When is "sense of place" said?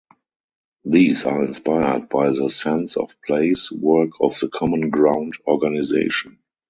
2.49-3.71